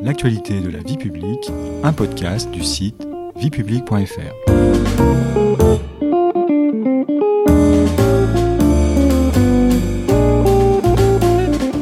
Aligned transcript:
L'actualité 0.00 0.60
de 0.60 0.70
la 0.70 0.78
vie 0.78 0.96
publique, 0.96 1.50
un 1.82 1.92
podcast 1.92 2.48
du 2.52 2.62
site 2.62 3.08
viepublique.fr. 3.34 4.32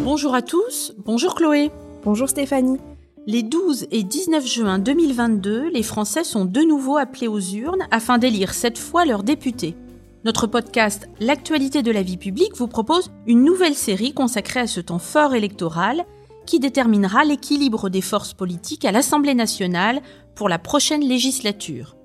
Bonjour 0.02 0.34
à 0.34 0.40
tous, 0.40 0.94
bonjour 1.04 1.34
Chloé. 1.34 1.71
Bonjour 2.04 2.30
Stéphanie. 2.30 2.79
Les 3.26 3.42
12 3.42 3.88
et 3.90 4.03
19 4.03 4.46
juin 4.46 4.78
2022, 4.78 5.69
les 5.69 5.83
Français 5.83 6.24
sont 6.24 6.46
de 6.46 6.62
nouveau 6.62 6.96
appelés 6.96 7.28
aux 7.28 7.38
urnes 7.38 7.87
afin 7.90 8.17
d'élire 8.17 8.54
cette 8.54 8.78
fois 8.78 9.04
leurs 9.04 9.24
députés. 9.24 9.76
Notre 10.24 10.46
podcast 10.46 11.06
L'actualité 11.21 11.83
de 11.83 11.92
la 11.92 12.03
vie 12.03 12.17
publique 12.17 12.56
vous 12.56 12.67
propose 12.67 13.10
une 13.26 13.44
nouvelle 13.44 13.74
série 13.74 14.14
consacrée 14.14 14.60
à 14.60 14.67
ce 14.67 14.80
temps 14.80 14.98
fort 14.98 15.35
électoral 15.35 16.06
qui 16.47 16.60
déterminera 16.60 17.24
l'équilibre 17.24 17.91
des 17.91 18.01
forces 18.01 18.33
politiques 18.33 18.84
à 18.84 18.92
l'Assemblée 18.92 19.34
nationale 19.34 20.00
pour 20.34 20.48
la 20.48 20.59
prochaine 20.59 21.06
législature. 21.06 21.96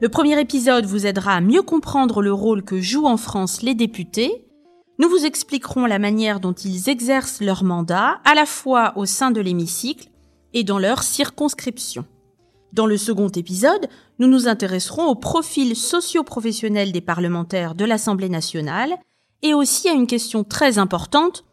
Le 0.00 0.08
premier 0.08 0.40
épisode 0.40 0.84
vous 0.84 1.06
aidera 1.06 1.34
à 1.34 1.40
mieux 1.40 1.62
comprendre 1.62 2.22
le 2.22 2.32
rôle 2.32 2.64
que 2.64 2.80
jouent 2.80 3.06
en 3.06 3.16
France 3.16 3.62
les 3.62 3.74
députés. 3.74 4.46
Nous 4.98 5.08
vous 5.08 5.24
expliquerons 5.24 5.86
la 5.86 5.98
manière 5.98 6.40
dont 6.40 6.52
ils 6.52 6.88
exercent 6.88 7.40
leur 7.40 7.64
mandat, 7.64 8.20
à 8.24 8.34
la 8.34 8.46
fois 8.46 8.92
au 8.96 9.06
sein 9.06 9.30
de 9.30 9.40
l'hémicycle 9.40 10.08
et 10.54 10.64
dans 10.64 10.78
leur 10.78 11.02
circonscription. 11.02 12.04
Dans 12.72 12.86
le 12.86 12.96
second 12.96 13.28
épisode, 13.28 13.88
nous 14.18 14.28
nous 14.28 14.48
intéresserons 14.48 15.06
au 15.06 15.14
profil 15.14 15.76
socio-professionnel 15.76 16.90
des 16.90 17.00
parlementaires 17.00 17.74
de 17.74 17.84
l'Assemblée 17.84 18.30
nationale 18.30 18.96
et 19.42 19.54
aussi 19.54 19.88
à 19.88 19.92
une 19.92 20.06
question 20.06 20.42
très 20.42 20.78
importante, 20.78 21.44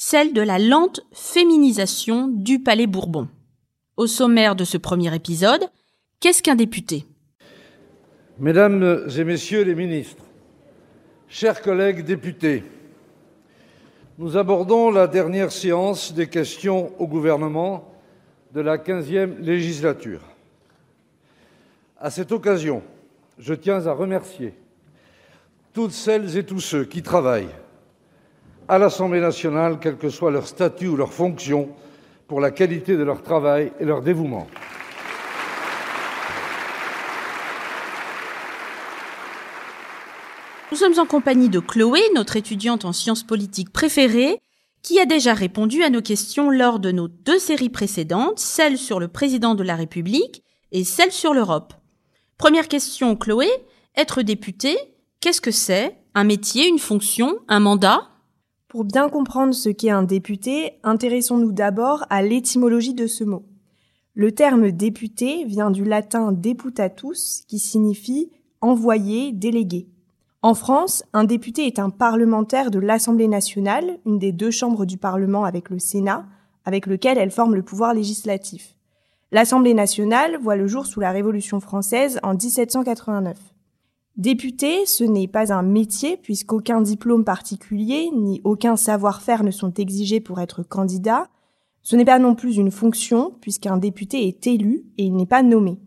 celle 0.00 0.32
de 0.32 0.40
la 0.40 0.60
lente 0.60 1.00
féminisation 1.12 2.28
du 2.28 2.60
Palais 2.60 2.86
Bourbon. 2.86 3.26
Au 3.96 4.06
sommaire 4.06 4.54
de 4.54 4.62
ce 4.62 4.78
premier 4.78 5.12
épisode, 5.12 5.68
qu'est-ce 6.20 6.40
qu'un 6.40 6.54
député? 6.54 7.04
Mesdames 8.38 9.08
et 9.18 9.24
Messieurs 9.24 9.64
les 9.64 9.74
ministres, 9.74 10.22
chers 11.28 11.60
collègues 11.60 12.04
députés, 12.04 12.62
nous 14.18 14.36
abordons 14.36 14.92
la 14.92 15.08
dernière 15.08 15.50
séance 15.50 16.14
des 16.14 16.28
questions 16.28 16.92
au 17.00 17.08
gouvernement 17.08 17.92
de 18.54 18.60
la 18.60 18.78
15e 18.78 19.40
législature. 19.40 20.22
À 21.98 22.10
cette 22.10 22.30
occasion, 22.30 22.84
je 23.36 23.52
tiens 23.52 23.84
à 23.88 23.92
remercier 23.92 24.54
toutes 25.72 25.90
celles 25.90 26.36
et 26.36 26.46
tous 26.46 26.60
ceux 26.60 26.84
qui 26.84 27.02
travaillent 27.02 27.50
à 28.68 28.78
l'Assemblée 28.78 29.20
nationale, 29.20 29.78
quel 29.80 29.96
que 29.96 30.10
soit 30.10 30.30
leur 30.30 30.46
statut 30.46 30.88
ou 30.88 30.96
leur 30.96 31.12
fonction, 31.12 31.70
pour 32.26 32.40
la 32.40 32.50
qualité 32.50 32.96
de 32.96 33.02
leur 33.02 33.22
travail 33.22 33.72
et 33.80 33.84
leur 33.86 34.02
dévouement. 34.02 34.46
Nous 40.70 40.76
sommes 40.76 40.98
en 40.98 41.06
compagnie 41.06 41.48
de 41.48 41.60
Chloé, 41.60 42.00
notre 42.14 42.36
étudiante 42.36 42.84
en 42.84 42.92
sciences 42.92 43.22
politiques 43.22 43.72
préférée, 43.72 44.38
qui 44.82 45.00
a 45.00 45.06
déjà 45.06 45.32
répondu 45.32 45.82
à 45.82 45.90
nos 45.90 46.02
questions 46.02 46.50
lors 46.50 46.78
de 46.78 46.92
nos 46.92 47.08
deux 47.08 47.38
séries 47.38 47.70
précédentes, 47.70 48.38
celle 48.38 48.76
sur 48.76 49.00
le 49.00 49.08
président 49.08 49.54
de 49.54 49.64
la 49.64 49.74
République 49.74 50.42
et 50.70 50.84
celle 50.84 51.10
sur 51.10 51.32
l'Europe. 51.32 51.72
Première 52.36 52.68
question, 52.68 53.16
Chloé. 53.16 53.48
Être 53.96 54.22
député, 54.22 54.76
qu'est-ce 55.20 55.40
que 55.40 55.50
c'est? 55.50 55.96
Un 56.14 56.24
métier, 56.24 56.68
une 56.68 56.78
fonction, 56.78 57.38
un 57.48 57.60
mandat? 57.60 58.08
Pour 58.68 58.84
bien 58.84 59.08
comprendre 59.08 59.54
ce 59.54 59.70
qu'est 59.70 59.88
un 59.88 60.02
député, 60.02 60.72
intéressons-nous 60.82 61.52
d'abord 61.52 62.04
à 62.10 62.20
l'étymologie 62.20 62.92
de 62.92 63.06
ce 63.06 63.24
mot. 63.24 63.46
Le 64.12 64.32
terme 64.32 64.72
député 64.72 65.46
vient 65.46 65.70
du 65.70 65.84
latin 65.84 66.32
deputatus, 66.32 67.44
qui 67.48 67.58
signifie 67.58 68.30
envoyé, 68.60 69.32
délégué. 69.32 69.88
En 70.42 70.52
France, 70.52 71.02
un 71.14 71.24
député 71.24 71.66
est 71.66 71.78
un 71.78 71.88
parlementaire 71.88 72.70
de 72.70 72.78
l'Assemblée 72.78 73.26
nationale, 73.26 73.98
une 74.04 74.18
des 74.18 74.32
deux 74.32 74.50
chambres 74.50 74.84
du 74.84 74.98
Parlement 74.98 75.44
avec 75.44 75.70
le 75.70 75.78
Sénat, 75.78 76.26
avec 76.66 76.86
lequel 76.86 77.16
elle 77.16 77.30
forme 77.30 77.54
le 77.54 77.62
pouvoir 77.62 77.94
législatif. 77.94 78.76
L'Assemblée 79.32 79.72
nationale 79.72 80.36
voit 80.42 80.56
le 80.56 80.66
jour 80.66 80.84
sous 80.84 81.00
la 81.00 81.10
Révolution 81.10 81.60
française 81.60 82.20
en 82.22 82.34
1789. 82.34 83.38
Député, 84.18 84.84
ce 84.84 85.04
n'est 85.04 85.28
pas 85.28 85.52
un 85.52 85.62
métier 85.62 86.16
puisqu'aucun 86.16 86.80
diplôme 86.80 87.24
particulier 87.24 88.10
ni 88.12 88.40
aucun 88.42 88.74
savoir-faire 88.74 89.44
ne 89.44 89.52
sont 89.52 89.72
exigés 89.74 90.18
pour 90.18 90.40
être 90.40 90.64
candidat. 90.64 91.28
Ce 91.82 91.94
n'est 91.94 92.04
pas 92.04 92.18
non 92.18 92.34
plus 92.34 92.56
une 92.56 92.72
fonction 92.72 93.32
puisqu'un 93.40 93.76
député 93.76 94.26
est 94.26 94.44
élu 94.48 94.86
et 94.98 95.04
il 95.04 95.14
n'est 95.14 95.24
pas 95.24 95.44
nommé. 95.44 95.78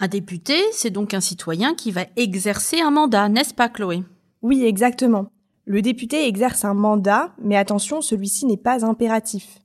Un 0.00 0.08
député, 0.08 0.54
c'est 0.72 0.88
donc 0.88 1.12
un 1.12 1.20
citoyen 1.20 1.74
qui 1.74 1.90
va 1.90 2.06
exercer 2.16 2.80
un 2.80 2.90
mandat, 2.90 3.28
n'est-ce 3.28 3.52
pas 3.52 3.68
Chloé? 3.68 4.02
Oui, 4.40 4.64
exactement. 4.64 5.26
Le 5.66 5.82
député 5.82 6.26
exerce 6.26 6.64
un 6.64 6.72
mandat, 6.72 7.34
mais 7.42 7.56
attention, 7.56 8.00
celui-ci 8.00 8.46
n'est 8.46 8.56
pas 8.56 8.86
impératif. 8.86 9.58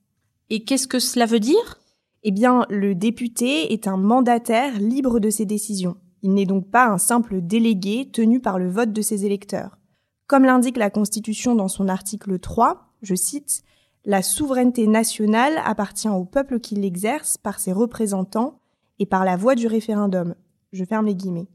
Et 0.50 0.66
qu'est-ce 0.66 0.90
que 0.90 1.00
cela 1.00 1.26
veut 1.26 1.40
dire? 1.40 1.80
Eh 2.24 2.32
bien, 2.32 2.66
le 2.70 2.96
député 2.96 3.72
est 3.72 3.88
un 3.88 3.96
mandataire 3.96 4.78
libre 4.78 5.22
de 5.22 5.30
ses 5.30 5.46
décisions. 5.46 5.96
Il 6.24 6.34
n'est 6.34 6.46
donc 6.46 6.72
pas 6.72 6.88
un 6.88 6.98
simple 6.98 7.42
délégué 7.42 8.10
tenu 8.12 8.40
par 8.40 8.58
le 8.58 8.70
vote 8.70 8.94
de 8.94 9.02
ses 9.02 9.26
électeurs. 9.26 9.78
Comme 10.26 10.46
l'indique 10.46 10.78
la 10.78 10.90
Constitution 10.90 11.54
dans 11.54 11.68
son 11.68 11.90
article 11.90 12.40
3, 12.40 12.94
je 13.02 13.14
cite, 13.14 13.62
La 14.06 14.22
souveraineté 14.22 14.88
nationale 14.88 15.62
appartient 15.66 16.10
au 16.10 16.24
peuple 16.24 16.60
qui 16.60 16.76
l'exerce 16.76 17.38
par 17.38 17.60
ses 17.60 17.74
représentants 17.74 18.60
et 19.00 19.06
par 19.06 19.26
la 19.26 19.36
voie 19.36 19.56
du 19.56 19.68
référendum. 19.68 20.36
Je 20.72 20.86
ferme 20.86 21.06
les 21.06 21.16
guillemets. 21.16 21.50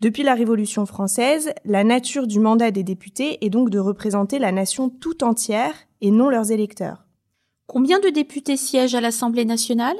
Depuis 0.00 0.24
la 0.24 0.34
Révolution 0.34 0.84
française, 0.84 1.52
la 1.64 1.84
nature 1.84 2.26
du 2.26 2.38
mandat 2.38 2.70
des 2.70 2.82
députés 2.82 3.44
est 3.44 3.50
donc 3.50 3.70
de 3.70 3.78
représenter 3.78 4.38
la 4.38 4.52
nation 4.52 4.90
tout 4.90 5.24
entière 5.24 5.74
et 6.00 6.10
non 6.10 6.28
leurs 6.28 6.50
électeurs. 6.50 7.06
Combien 7.66 7.98
de 7.98 8.08
députés 8.08 8.56
siègent 8.56 8.96
à 8.96 9.00
l'Assemblée 9.00 9.44
nationale? 9.44 9.96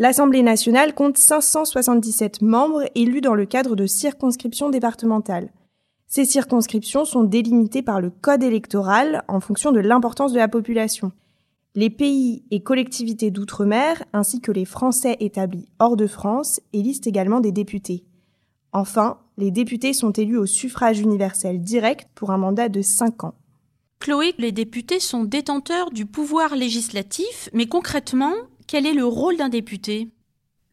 L'Assemblée 0.00 0.44
nationale 0.44 0.94
compte 0.94 1.18
577 1.18 2.40
membres 2.40 2.84
élus 2.94 3.20
dans 3.20 3.34
le 3.34 3.46
cadre 3.46 3.74
de 3.74 3.88
circonscriptions 3.88 4.70
départementales. 4.70 5.50
Ces 6.06 6.24
circonscriptions 6.24 7.04
sont 7.04 7.24
délimitées 7.24 7.82
par 7.82 8.00
le 8.00 8.10
code 8.10 8.44
électoral 8.44 9.24
en 9.26 9.40
fonction 9.40 9.72
de 9.72 9.80
l'importance 9.80 10.32
de 10.32 10.38
la 10.38 10.46
population. 10.46 11.10
Les 11.74 11.90
pays 11.90 12.44
et 12.52 12.62
collectivités 12.62 13.32
d'outre-mer, 13.32 14.04
ainsi 14.12 14.40
que 14.40 14.52
les 14.52 14.64
Français 14.64 15.16
établis 15.18 15.68
hors 15.80 15.96
de 15.96 16.06
France, 16.06 16.60
élisent 16.72 17.00
également 17.04 17.40
des 17.40 17.52
députés. 17.52 18.04
Enfin, 18.72 19.18
les 19.36 19.50
députés 19.50 19.94
sont 19.94 20.12
élus 20.12 20.38
au 20.38 20.46
suffrage 20.46 21.00
universel 21.00 21.60
direct 21.60 22.08
pour 22.14 22.30
un 22.30 22.38
mandat 22.38 22.68
de 22.68 22.82
5 22.82 23.24
ans. 23.24 23.34
Chloé, 23.98 24.32
les 24.38 24.52
députés 24.52 25.00
sont 25.00 25.24
détenteurs 25.24 25.90
du 25.90 26.06
pouvoir 26.06 26.54
législatif, 26.54 27.50
mais 27.52 27.66
concrètement, 27.66 28.34
quel 28.68 28.84
est 28.84 28.92
le 28.92 29.06
rôle 29.06 29.38
d'un 29.38 29.48
député? 29.48 30.10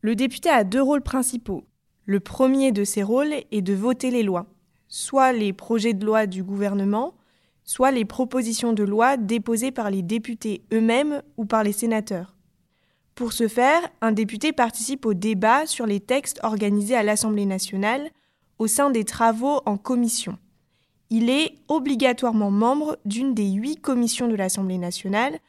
Le 0.02 0.16
député 0.16 0.50
a 0.50 0.66
deux 0.66 0.82
rôles 0.82 1.02
principaux. 1.02 1.64
Le 2.04 2.20
premier 2.20 2.74
de 2.74 2.84
ces 2.84 3.02
rôles 3.02 3.34
est 3.52 3.62
de 3.62 3.74
voter 3.74 4.12
les 4.12 4.22
lois, 4.22 4.48
soit 4.90 5.32
les 5.32 5.54
projets 5.54 5.94
de 5.94 6.06
loi 6.06 6.28
du 6.28 6.44
gouvernement, 6.44 7.16
soit 7.64 7.92
les 7.92 8.04
propositions 8.04 8.74
de 8.74 8.84
loi 8.84 9.16
déposées 9.16 9.72
par 9.72 9.90
les 9.90 10.02
députés 10.02 10.62
eux-mêmes 10.74 11.24
ou 11.38 11.46
par 11.46 11.64
les 11.64 11.72
sénateurs. 11.72 12.36
Pour 13.16 13.32
ce 13.32 13.48
faire, 13.48 13.82
un 14.02 14.12
député 14.12 14.52
participe 14.52 15.06
au 15.06 15.14
débat 15.14 15.66
sur 15.66 15.86
les 15.86 16.02
textes 16.02 16.42
organisés 16.44 16.98
à 16.98 17.04
l'Assemblée 17.04 17.46
nationale 17.46 18.10
au 18.60 18.68
sein 18.68 18.90
des 18.90 19.06
travaux 19.06 19.62
en 19.66 19.78
commission. 19.78 20.38
Il 21.10 21.30
est 21.30 21.56
obligatoirement 21.70 22.52
membre 22.52 22.98
d'une 23.06 23.34
des 23.34 23.52
huit 23.52 23.78
commissions 23.78 24.28
de 24.28 24.36
l'Assemblée 24.36 24.80
nationale, 24.80 25.40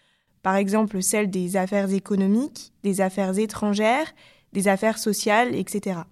par 0.47 0.55
exemple 0.55 1.03
celle 1.03 1.29
des 1.29 1.57
affaires 1.57 1.93
économiques, 1.93 2.73
des 2.85 3.01
affaires 3.01 3.37
étrangères, 3.37 4.15
des 4.53 4.69
affaires 4.69 4.97
sociales, 4.97 5.57
etc. 5.57 6.03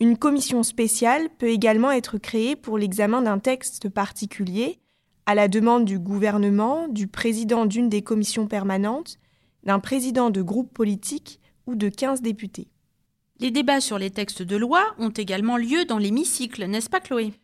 Une 0.00 0.18
commission 0.18 0.64
spéciale 0.64 1.28
peut 1.38 1.50
également 1.50 1.92
être 1.92 2.18
créée 2.18 2.56
pour 2.56 2.78
l'examen 2.78 3.22
d'un 3.22 3.38
texte 3.38 3.88
particulier, 3.88 4.80
à 5.24 5.36
la 5.36 5.46
demande 5.46 5.84
du 5.84 6.00
gouvernement, 6.00 6.88
du 6.88 7.06
président 7.06 7.64
d'une 7.64 7.88
des 7.88 8.02
commissions 8.02 8.48
permanentes, 8.48 9.20
d'un 9.62 9.78
président 9.78 10.30
de 10.30 10.42
groupe 10.42 10.74
politique 10.74 11.38
ou 11.68 11.76
de 11.76 11.88
15 11.88 12.22
députés. 12.22 12.66
Les 13.38 13.52
débats 13.52 13.80
sur 13.80 14.00
les 14.00 14.10
textes 14.10 14.42
de 14.42 14.56
loi 14.56 14.82
ont 14.98 15.10
également 15.10 15.56
lieu 15.56 15.84
dans 15.84 15.98
l'hémicycle, 15.98 16.66
n'est-ce 16.66 16.90
pas 16.90 16.98
Chloé? 16.98 17.34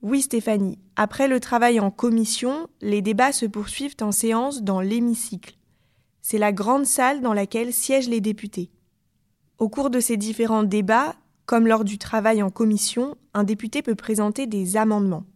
Oui 0.00 0.22
Stéphanie, 0.22 0.78
après 0.96 1.28
le 1.28 1.40
travail 1.40 1.78
en 1.78 1.90
commission, 1.90 2.68
les 2.80 3.02
débats 3.02 3.32
se 3.32 3.44
poursuivent 3.44 3.96
en 4.00 4.12
séance 4.12 4.62
dans 4.62 4.80
l'hémicycle. 4.80 5.58
C'est 6.24 6.38
la 6.38 6.50
grande 6.50 6.86
salle 6.86 7.20
dans 7.20 7.34
laquelle 7.34 7.72
siègent 7.72 8.08
les 8.08 8.20
députés. 8.20 8.72
Au 9.58 9.68
cours 9.68 9.90
de 9.90 10.00
ces 10.00 10.16
différents 10.16 10.64
débats, 10.64 11.14
comme 11.46 11.68
lors 11.68 11.84
du 11.84 11.98
travail 11.98 12.42
en 12.42 12.50
commission, 12.50 13.14
un 13.34 13.44
député 13.44 13.82
peut 13.82 13.94
présenter 13.94 14.48
des 14.48 14.76
amendements 14.76 15.26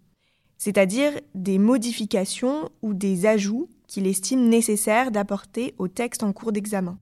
c'est-à-dire 0.58 1.12
des 1.34 1.58
modifications 1.58 2.68
ou 2.82 2.92
des 2.92 3.26
ajouts 3.26 3.68
qu'il 3.86 4.06
estime 4.06 4.48
nécessaire 4.48 5.10
d'apporter 5.10 5.74
au 5.78 5.88
texte 5.88 6.24
en 6.24 6.32
cours 6.32 6.52
d'examen. 6.52 6.98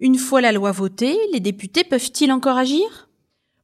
Une 0.00 0.16
fois 0.16 0.40
la 0.40 0.52
loi 0.52 0.70
votée, 0.70 1.16
les 1.32 1.40
députés 1.40 1.84
peuvent-ils 1.84 2.32
encore 2.32 2.56
agir? 2.56 3.10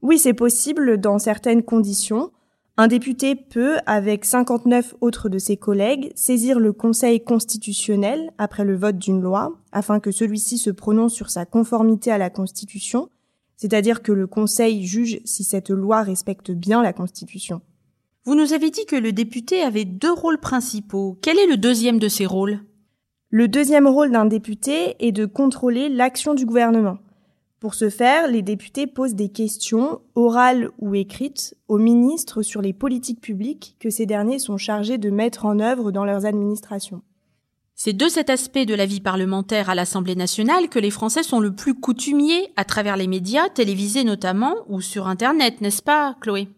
Oui, 0.03 0.19
c'est 0.19 0.35
possible 0.35 0.99
dans 0.99 1.19
certaines 1.19 1.63
conditions. 1.63 2.33
Un 2.79 2.87
député 2.87 3.35
peut, 3.35 3.77
avec 3.85 4.25
59 4.25 4.95
autres 5.03 5.29
de 5.29 5.39
ses 5.39 5.59
collègues, 5.59 6.11
saisir 6.15 6.59
le 6.59 6.73
Conseil 6.73 7.23
constitutionnel 7.23 8.31
après 8.39 8.65
le 8.65 8.77
vote 8.77 8.97
d'une 8.97 9.21
loi, 9.21 9.59
afin 9.73 10.01
que 10.01 10.11
celui-ci 10.11 10.57
se 10.57 10.71
prononce 10.71 11.13
sur 11.13 11.29
sa 11.29 11.45
conformité 11.45 12.11
à 12.11 12.17
la 12.17 12.31
Constitution, 12.31 13.11
c'est-à-dire 13.59 14.03
que 14.03 14.13
le 14.13 14.27
Conseil 14.27 14.87
juge 14.87 15.21
si 15.27 15.45
cette 15.45 15.69
loi 15.69 16.03
respecte 16.03 16.51
bien 16.51 16.83
la 16.83 16.95
Constitution. 16.95 17.61
Vous 18.25 18.35
nous 18.35 18.55
avez 18.55 18.71
dit 18.71 18.87
que 18.87 18.97
le 18.97 19.13
député 19.13 19.61
avait 19.61 19.85
deux 19.85 20.13
rôles 20.13 20.41
principaux. 20.41 21.19
Quel 21.21 21.39
est 21.39 21.47
le 21.47 21.59
deuxième 21.59 21.99
de 21.99 22.09
ces 22.09 22.25
rôles? 22.25 22.61
Le 23.29 23.49
deuxième 23.49 23.87
rôle 23.87 24.13
d'un 24.13 24.25
député 24.25 24.97
est 24.99 25.13
de 25.13 25.27
contrôler 25.27 25.91
l'action 25.91 26.33
du 26.33 26.47
gouvernement. 26.47 26.99
Pour 27.63 27.75
ce 27.75 27.91
faire, 27.91 28.27
les 28.27 28.43
députés 28.43 28.89
posent 28.89 29.15
des 29.15 29.29
questions, 29.29 30.01
orales 30.17 30.71
ou 30.81 30.97
écrites, 30.97 31.57
aux 31.69 31.79
ministres 31.79 32.43
sur 32.43 32.61
les 32.61 32.73
politiques 32.73 33.21
publiques 33.21 33.77
que 33.79 33.89
ces 33.89 34.05
derniers 34.05 34.41
sont 34.41 34.57
chargés 34.57 34.99
de 34.99 35.11
mettre 35.11 35.47
en 35.47 35.61
œuvre 35.61 35.93
dans 35.93 36.05
leurs 36.05 36.27
administrations. 36.27 37.03
C'est 37.77 37.93
de 37.93 38.09
cet 38.09 38.31
aspect 38.31 38.67
de 38.67 38.75
la 38.75 38.85
vie 38.85 39.01
parlementaire 39.01 39.71
à 39.71 39.77
l'Assemblée 39.77 40.17
nationale 40.17 40.69
que 40.69 40.81
les 40.81 40.91
Français 40.91 41.23
sont 41.23 41.39
le 41.39 41.55
plus 41.55 41.75
coutumiers 41.75 42.53
à 42.57 42.65
travers 42.65 42.97
les 42.97 43.07
médias, 43.07 43.49
télévisés 43.49 44.03
notamment, 44.03 44.57
ou 44.69 44.81
sur 44.81 45.07
Internet, 45.07 45.61
n'est-ce 45.61 45.85
pas, 45.85 46.17
Chloé? 46.21 46.49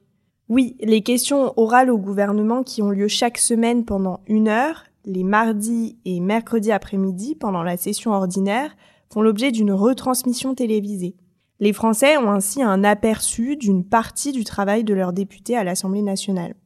Oui, 0.48 0.74
les 0.80 1.02
questions 1.02 1.52
orales 1.58 1.90
au 1.90 1.98
gouvernement 1.98 2.62
qui 2.62 2.80
ont 2.80 2.88
lieu 2.88 3.08
chaque 3.08 3.36
semaine 3.36 3.84
pendant 3.84 4.20
une 4.26 4.48
heure, 4.48 4.84
les 5.04 5.22
mardis 5.22 5.98
et 6.06 6.20
mercredis 6.20 6.72
après-midi 6.72 7.34
pendant 7.34 7.62
la 7.62 7.76
session 7.76 8.12
ordinaire, 8.12 8.74
font 9.14 9.22
l'objet 9.22 9.52
d'une 9.52 9.70
retransmission 9.70 10.56
télévisée. 10.56 11.14
Les 11.61 11.72
Français 11.72 12.16
ont 12.16 12.32
ainsi 12.32 12.64
un 12.64 12.82
aperçu 12.82 13.56
d'une 13.56 13.84
partie 13.84 14.32
du 14.32 14.43
travail 14.43 14.82
de 14.82 14.93
leurs 14.93 15.12
députés 15.12 15.56
à 15.56 15.62
l'Assemblée 15.62 16.02
nationale. 16.02 16.56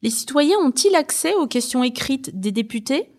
Les 0.00 0.10
citoyens 0.10 0.58
ont-ils 0.64 0.94
accès 0.94 1.34
aux 1.34 1.48
questions 1.48 1.82
écrites 1.82 2.38
des 2.38 2.52
députés? 2.52 3.10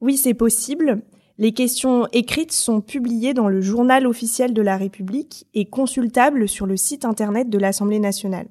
Oui, 0.00 0.16
c'est 0.16 0.34
possible. 0.34 1.04
Les 1.38 1.52
questions 1.52 2.08
écrites 2.10 2.50
sont 2.50 2.80
publiées 2.80 3.34
dans 3.34 3.48
le 3.48 3.60
journal 3.60 4.04
officiel 4.04 4.52
de 4.52 4.62
la 4.62 4.76
République 4.76 5.46
et 5.54 5.66
consultables 5.66 6.48
sur 6.48 6.66
le 6.66 6.76
site 6.76 7.04
internet 7.04 7.48
de 7.48 7.58
l'Assemblée 7.58 8.00
nationale. 8.00 8.48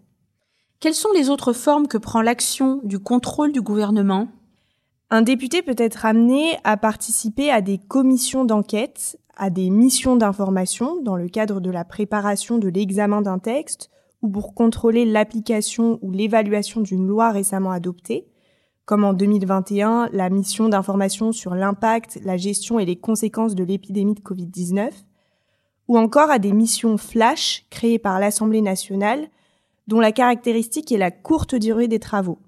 Quelles 0.80 0.94
sont 0.94 1.12
les 1.13 1.30
autres 1.30 1.52
formes 1.52 1.90
que 1.90 1.98
prend 1.98 2.22
l'action 2.22 2.80
du 2.86 3.00
contrôle 3.00 3.52
du 3.52 3.62
gouvernement? 3.62 4.30
Un 5.10 5.24
député 5.24 5.62
peut 5.62 5.75
être 5.78 6.06
amené 6.06 6.58
à 6.63 6.78
participer 6.78 7.52
à 7.52 7.60
des 7.60 7.80
commissions 7.80 8.46
d'enquête, 8.46 9.20
à 9.38 9.50
des 9.50 9.69
missions 9.69 10.16
d'information 10.16 11.01
dans 11.01 11.16
le 11.16 11.30
cadre 11.30 11.62
de 11.62 11.69
la 11.69 11.86
préparation 11.86 12.57
de 12.57 12.68
l'examen 12.68 13.22
d'un 13.22 13.39
texte 13.39 13.89
ou 14.22 14.30
pour 14.30 14.54
contrôler 14.54 15.06
l'application 15.06 16.00
ou 16.01 16.12
l'évaluation 16.12 16.81
d'une 16.81 17.07
loi 17.07 17.31
récemment 17.31 17.72
adoptée, 17.72 18.28
comme 18.86 19.04
en 19.04 19.13
2021 19.13 20.10
la 20.12 20.30
mission 20.30 20.69
d'information 20.69 21.31
sur 21.31 21.56
l'impact, 21.56 22.19
la 22.24 22.38
gestion 22.38 22.80
et 22.80 22.86
les 22.86 22.95
conséquences 22.95 23.56
de 23.56 23.63
l'épidémie 23.63 24.16
de 24.16 24.22
Covid-19, 24.22 24.89
ou 25.88 25.98
encore 25.98 26.31
à 26.31 26.39
des 26.39 26.51
missions 26.51 26.98
flash 26.98 27.66
créées 27.69 28.00
par 28.00 28.19
l'Assemblée 28.19 28.62
nationale 28.62 29.28
dont 29.88 30.00
la 30.00 30.12
caractéristique 30.12 30.92
est 30.92 30.98
la 30.98 31.12
courte 31.12 31.56
durée 31.56 31.88
des 31.88 32.00
travaux. 32.00 32.39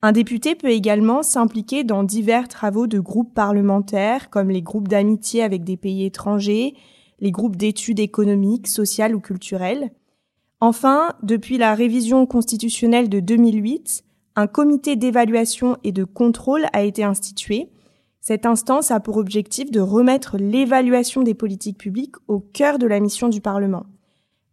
Un 0.00 0.12
député 0.12 0.54
peut 0.54 0.70
également 0.70 1.24
s'impliquer 1.24 1.82
dans 1.82 2.04
divers 2.04 2.46
travaux 2.46 2.86
de 2.86 3.00
groupes 3.00 3.34
parlementaires, 3.34 4.30
comme 4.30 4.48
les 4.48 4.62
groupes 4.62 4.86
d'amitié 4.86 5.42
avec 5.42 5.64
des 5.64 5.76
pays 5.76 6.04
étrangers, 6.04 6.74
les 7.18 7.32
groupes 7.32 7.56
d'études 7.56 7.98
économiques, 7.98 8.68
sociales 8.68 9.16
ou 9.16 9.20
culturelles. 9.20 9.90
Enfin, 10.60 11.14
depuis 11.24 11.58
la 11.58 11.74
révision 11.74 12.26
constitutionnelle 12.26 13.08
de 13.08 13.18
2008, 13.18 14.04
un 14.36 14.46
comité 14.46 14.94
d'évaluation 14.94 15.76
et 15.82 15.90
de 15.90 16.04
contrôle 16.04 16.66
a 16.72 16.84
été 16.84 17.02
institué. 17.02 17.68
Cette 18.20 18.46
instance 18.46 18.92
a 18.92 19.00
pour 19.00 19.16
objectif 19.16 19.72
de 19.72 19.80
remettre 19.80 20.36
l'évaluation 20.38 21.22
des 21.22 21.34
politiques 21.34 21.78
publiques 21.78 22.16
au 22.28 22.38
cœur 22.38 22.78
de 22.78 22.86
la 22.86 23.00
mission 23.00 23.28
du 23.28 23.40
Parlement. 23.40 23.86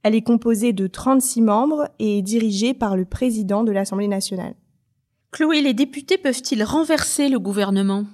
Elle 0.01 0.15
est 0.15 0.23
composée 0.23 0.73
de 0.73 0.87
36 0.87 1.41
membres 1.41 1.87
et 1.99 2.17
est 2.17 2.23
dirigée 2.23 2.73
par 2.73 2.97
le 2.97 3.05
président 3.05 3.63
de 3.63 3.71
l'Assemblée 3.71 4.07
nationale. 4.07 4.55
Chloé, 5.35 5.59
les 5.59 5.73
députés 5.73 6.17
peuvent-ils 6.17 6.63
renverser 6.63 7.27
le 7.27 7.39
gouvernement? 7.39 8.05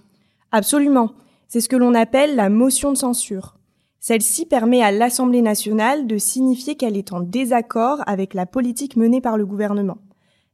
Absolument. 0.52 1.12
C'est 1.48 1.62
ce 1.62 1.70
que 1.70 1.76
l'on 1.76 1.94
appelle 1.94 2.36
la 2.36 2.50
motion 2.50 2.92
de 2.92 2.98
censure. 2.98 3.60
Celle-ci 4.00 4.48
permet 4.48 4.82
à 4.82 4.92
l'Assemblée 4.92 5.44
nationale 5.44 6.08
de 6.08 6.18
signifier 6.18 6.74
qu'elle 6.74 6.98
est 6.98 7.14
en 7.14 7.20
désaccord 7.20 8.02
avec 8.08 8.34
la 8.34 8.48
politique 8.48 8.96
menée 8.96 9.22
par 9.22 9.38
le 9.38 9.46
gouvernement. 9.46 10.00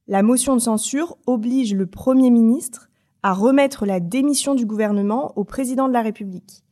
La 0.09 0.23
motion 0.23 0.55
de 0.55 0.59
censure 0.59 1.17
oblige 1.25 1.73
le 1.73 1.87
Premier 1.87 2.31
ministre 2.31 2.89
à 3.23 3.31
remettre 3.31 3.85
la 3.85 4.01
démission 4.01 4.53
du 4.53 4.65
gouvernement 4.65 5.31
au 5.37 5.45
président 5.45 5.87
de 5.87 5.93
la 5.93 6.01
République. 6.01 6.65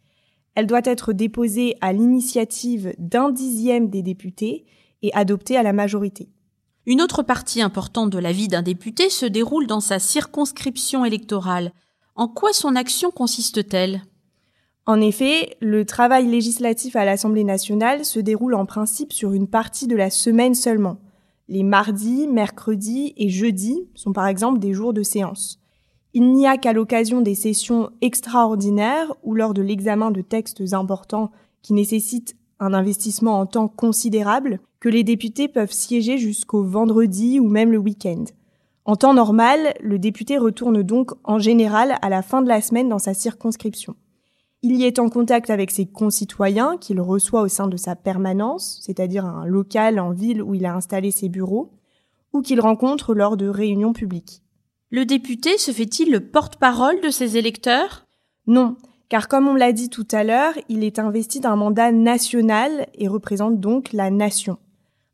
Elle 0.55 0.67
doit 0.67 0.81
être 0.83 1.13
déposée 1.13 1.77
à 1.79 1.93
l'initiative 1.93 2.93
d'un 2.97 3.29
dixième 3.29 3.87
des 3.87 4.01
députés 4.01 4.65
et 5.03 5.13
adoptée 5.13 5.55
à 5.55 5.63
la 5.63 5.71
majorité. 5.71 6.34
Une 6.87 7.01
autre 7.01 7.23
partie 7.23 7.63
importante 7.63 8.11
de 8.11 8.19
la 8.19 8.31
vie 8.31 8.47
d'un 8.47 8.61
député 8.61 9.09
se 9.09 9.25
déroule 9.25 9.65
dans 9.65 9.79
sa 9.79 9.97
circonscription 9.97 11.03
électorale. 11.03 11.73
En 12.15 12.27
quoi 12.27 12.53
son 12.53 12.75
action 12.75 13.09
consiste-t-elle? 13.09 14.03
En 14.85 15.01
effet, 15.01 15.57
le 15.61 15.83
travail 15.83 16.27
législatif 16.27 16.95
à 16.95 17.03
l'Assemblée 17.03 17.43
nationale 17.43 18.05
se 18.05 18.19
déroule 18.19 18.53
en 18.53 18.67
principe 18.67 19.13
sur 19.13 19.33
une 19.33 19.47
partie 19.47 19.87
de 19.87 19.95
la 19.95 20.11
semaine 20.11 20.53
seulement. 20.53 20.99
Les 21.47 21.63
mardis, 21.63 22.27
mercredis 22.27 23.15
et 23.17 23.29
jeudis 23.29 23.89
sont 23.95 24.13
par 24.13 24.27
exemple 24.27 24.59
des 24.59 24.73
jours 24.73 24.93
de 24.93 25.01
séance. 25.01 25.59
Il 26.13 26.33
n'y 26.33 26.45
a 26.45 26.57
qu'à 26.57 26.71
l'occasion 26.71 27.21
des 27.21 27.35
sessions 27.35 27.89
extraordinaires 28.01 29.11
ou 29.23 29.33
lors 29.33 29.55
de 29.55 29.63
l'examen 29.63 30.11
de 30.11 30.21
textes 30.21 30.73
importants 30.73 31.31
qui 31.63 31.73
nécessitent 31.73 32.35
un 32.59 32.75
investissement 32.75 33.39
en 33.39 33.47
temps 33.47 33.67
considérable 33.67 34.59
que 34.85 34.89
les 34.89 35.03
députés 35.03 35.47
peuvent 35.47 35.71
siéger 35.71 36.19
jusqu'au 36.19 36.63
vendredi 36.63 37.39
ou 37.39 37.49
même 37.49 37.71
le 37.71 37.79
week-end. 37.79 38.25
En 38.85 38.95
temps 38.95 39.15
normal, 39.15 39.73
le 39.81 39.97
député 39.97 40.37
retourne 40.37 40.83
donc 40.83 41.09
en 41.23 41.39
général 41.39 41.95
à 42.03 42.09
la 42.09 42.21
fin 42.21 42.43
de 42.43 42.47
la 42.47 42.61
semaine 42.61 42.87
dans 42.87 42.99
sa 42.99 43.15
circonscription. 43.15 43.95
Il 44.61 44.75
y 44.75 44.83
est 44.83 44.99
en 44.99 45.09
contact 45.09 45.49
avec 45.49 45.71
ses 45.71 45.87
concitoyens 45.87 46.77
qu'il 46.77 47.01
reçoit 47.01 47.41
au 47.41 47.47
sein 47.47 47.67
de 47.67 47.77
sa 47.77 47.95
permanence, 47.95 48.79
c'est-à-dire 48.83 49.25
un 49.25 49.47
local 49.47 49.99
en 49.99 50.11
ville 50.11 50.43
où 50.43 50.53
il 50.53 50.67
a 50.67 50.75
installé 50.75 51.09
ses 51.09 51.29
bureaux, 51.29 51.71
ou 52.31 52.43
qu'il 52.43 52.61
rencontre 52.61 53.15
lors 53.15 53.37
de 53.37 53.47
réunions 53.47 53.93
publiques. 53.93 54.43
Le 54.91 55.03
député 55.03 55.57
se 55.57 55.71
fait-il 55.71 56.11
le 56.11 56.19
porte-parole 56.19 57.01
de 57.01 57.09
ses 57.09 57.37
électeurs? 57.37 58.05
Non, 58.45 58.75
car 59.09 59.29
comme 59.29 59.47
on 59.47 59.55
l'a 59.55 59.71
dit 59.71 59.89
tout 59.89 60.07
à 60.11 60.23
l'heure, 60.23 60.53
il 60.69 60.83
est 60.83 60.99
investi 60.99 61.39
d'un 61.39 61.55
mandat 61.55 61.91
national 61.91 62.85
et 62.93 63.07
représente 63.07 63.59
donc 63.59 63.91
la 63.91 64.11
nation. 64.11 64.59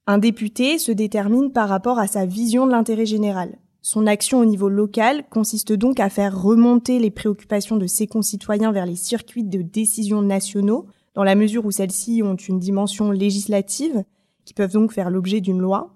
Un 0.07 0.17
député 0.17 0.79
se 0.79 0.91
détermine 0.91 1.51
par 1.51 1.69
rapport 1.69 1.99
à 1.99 2.07
sa 2.07 2.25
vision 2.25 2.65
de 2.65 2.71
l'intérêt 2.71 3.05
général. 3.05 3.57
Son 3.83 4.07
action 4.07 4.39
au 4.39 4.45
niveau 4.45 4.69
local 4.69 5.23
consiste 5.29 5.73
donc 5.73 5.99
à 5.99 6.09
faire 6.09 6.39
remonter 6.39 6.99
les 6.99 7.11
préoccupations 7.11 7.77
de 7.77 7.87
ses 7.87 8.07
concitoyens 8.07 8.71
vers 8.71 8.85
les 8.85 8.95
circuits 8.95 9.43
de 9.43 9.61
décision 9.61 10.21
nationaux, 10.21 10.85
dans 11.13 11.23
la 11.23 11.35
mesure 11.35 11.65
où 11.65 11.71
celles-ci 11.71 12.21
ont 12.23 12.35
une 12.35 12.59
dimension 12.59 13.11
législative, 13.11 14.03
qui 14.45 14.53
peuvent 14.53 14.73
donc 14.73 14.91
faire 14.91 15.09
l'objet 15.09 15.41
d'une 15.41 15.59
loi. 15.59 15.95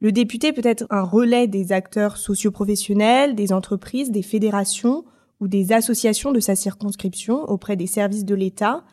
Le 0.00 0.12
député 0.12 0.52
peut 0.52 0.62
être 0.64 0.86
un 0.90 1.02
relais 1.02 1.46
des 1.46 1.72
acteurs 1.72 2.16
socioprofessionnels, 2.16 3.34
des 3.34 3.52
entreprises, 3.52 4.10
des 4.10 4.22
fédérations 4.22 5.04
ou 5.40 5.48
des 5.48 5.72
associations 5.72 6.32
de 6.32 6.40
sa 6.40 6.56
circonscription 6.56 7.42
auprès 7.44 7.76
des 7.76 7.86
services 7.86 8.24
de 8.24 8.34
l'État. 8.34 8.84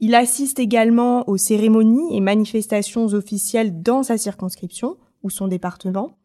Il 0.00 0.14
assiste 0.14 0.58
également 0.58 1.28
aux 1.28 1.36
cérémonies 1.36 2.16
et 2.16 2.20
manifestations 2.20 3.06
officielles 3.06 3.82
dans 3.82 4.02
sa 4.02 4.18
circonscription 4.18 4.96
ou 5.22 5.30
son 5.30 5.48
département. 5.48 6.18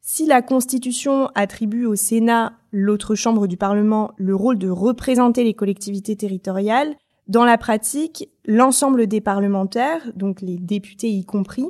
Si 0.00 0.26
la 0.26 0.42
Constitution 0.42 1.28
attribue 1.34 1.84
au 1.84 1.94
Sénat, 1.94 2.54
l'autre 2.72 3.14
chambre 3.14 3.46
du 3.46 3.56
Parlement, 3.56 4.12
le 4.16 4.34
rôle 4.34 4.58
de 4.58 4.68
représenter 4.68 5.44
les 5.44 5.54
collectivités 5.54 6.16
territoriales, 6.16 6.96
dans 7.28 7.44
la 7.44 7.56
pratique, 7.56 8.28
l'ensemble 8.44 9.06
des 9.06 9.20
parlementaires, 9.20 10.10
donc 10.16 10.40
les 10.40 10.58
députés 10.58 11.10
y 11.10 11.24
compris, 11.24 11.66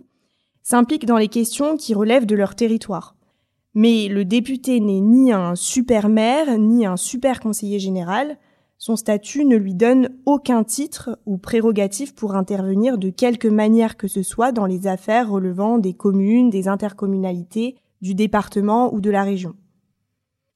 s'impliquent 0.63 1.05
dans 1.05 1.19
les 1.19 1.29
questions 1.29 1.77
qui 1.77 1.93
relèvent 1.93 2.25
de 2.25 2.37
leur 2.37 2.55
territoire. 2.55 3.17
Mais 3.75 4.09
le 4.09 4.25
député 4.25 4.81
n'est 4.81 5.01
ni 5.01 5.33
un 5.33 5.55
super 5.55 6.09
maire, 6.09 6.59
ni 6.59 6.87
un 6.87 6.97
super 6.97 7.41
conseiller 7.41 7.79
général. 7.79 8.39
Son 8.85 8.97
statut 8.97 9.45
ne 9.45 9.55
lui 9.55 9.75
donne 9.75 10.09
aucun 10.27 10.65
titre 10.65 11.17
ou 11.25 11.39
prérogative 11.39 12.15
pour 12.15 12.35
intervenir 12.35 12.99
de 12.99 13.11
quelque 13.11 13.47
manière 13.47 13.97
que 13.97 14.09
ce 14.09 14.25
soit 14.25 14.51
dans 14.51 14.67
les 14.67 14.89
affaires 14.89 15.31
relevant 15.31 15.79
des 15.79 15.95
communes, 15.95 16.51
des 16.51 16.67
intercommunalités, 16.67 17.77
du 18.01 18.17
département 18.17 18.93
ou 18.93 19.01
de 19.01 19.09
la 19.09 19.23
région. 19.23 19.55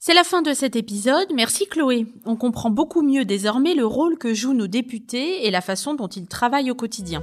C'est 0.01 0.13
la 0.13 0.25
fin 0.25 0.43
de 0.43 0.55
cet 0.55 0.75
épisode. 0.75 1.29
Merci 1.37 1.69
Chloé. 1.69 2.07
On 2.25 2.35
comprend 2.35 2.69
beaucoup 2.69 3.03
mieux 3.03 3.25
désormais 3.25 3.77
le 3.77 3.87
rôle 3.87 4.19
que 4.19 4.35
jouent 4.35 4.55
nos 4.55 4.67
députés 4.67 5.47
et 5.47 5.53
la 5.53 5.61
façon 5.61 5.95
dont 5.95 6.09
ils 6.09 6.27
travaillent 6.27 6.73
au 6.73 6.75
quotidien. 6.75 7.23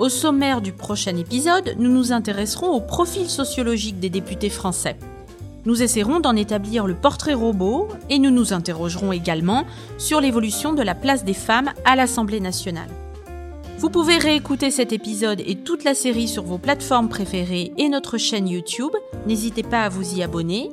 Au 0.00 0.08
sommaire 0.08 0.62
du 0.62 0.72
prochain 0.72 1.14
épisode, 1.18 1.74
nous 1.78 1.90
nous 1.90 2.10
intéresserons 2.10 2.70
au 2.70 2.80
profil 2.80 3.28
sociologique 3.28 4.00
des 4.00 4.08
députés 4.08 4.48
français. 4.48 4.96
Nous 5.66 5.82
essaierons 5.82 6.20
d'en 6.20 6.36
établir 6.36 6.86
le 6.86 6.94
portrait 6.94 7.34
robot 7.34 7.86
et 8.08 8.18
nous 8.18 8.30
nous 8.30 8.54
interrogerons 8.54 9.12
également 9.12 9.66
sur 9.98 10.22
l'évolution 10.22 10.72
de 10.72 10.80
la 10.80 10.94
place 10.94 11.22
des 11.22 11.34
femmes 11.34 11.74
à 11.84 11.96
l'Assemblée 11.96 12.40
nationale. 12.40 12.88
Vous 13.76 13.90
pouvez 13.90 14.16
réécouter 14.16 14.70
cet 14.70 14.94
épisode 14.94 15.42
et 15.44 15.56
toute 15.56 15.84
la 15.84 15.92
série 15.92 16.28
sur 16.28 16.44
vos 16.44 16.56
plateformes 16.56 17.10
préférées 17.10 17.74
et 17.76 17.90
notre 17.90 18.16
chaîne 18.16 18.48
YouTube. 18.48 18.92
N'hésitez 19.26 19.62
pas 19.62 19.82
à 19.82 19.90
vous 19.90 20.14
y 20.14 20.22
abonner. 20.22 20.70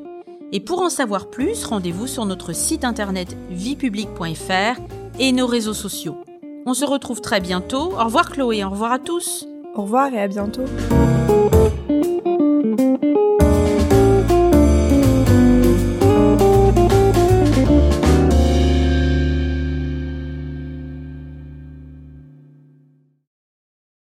Et 0.53 0.61
pour 0.61 0.81
en 0.81 0.89
savoir 0.89 1.29
plus, 1.29 1.65
rendez-vous 1.65 2.07
sur 2.07 2.25
notre 2.25 2.53
site 2.53 2.85
internet 2.85 3.35
viepublique.fr 3.49 4.79
et 5.19 5.33
nos 5.33 5.47
réseaux 5.47 5.73
sociaux. 5.73 6.15
On 6.69 6.73
se 6.73 6.83
retrouve 6.83 7.21
très 7.21 7.39
bientôt. 7.39 7.93
Au 7.93 8.03
revoir 8.03 8.29
Chloé, 8.29 8.65
au 8.65 8.69
revoir 8.69 8.91
à 8.91 8.99
tous. 8.99 9.47
Au 9.73 9.83
revoir 9.83 10.13
et 10.13 10.19
à 10.19 10.27
bientôt. 10.27 10.65